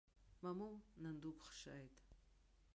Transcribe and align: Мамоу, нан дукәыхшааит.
Мамоу, 0.43 0.75
нан 1.01 1.15
дукәыхшааит. 1.21 1.93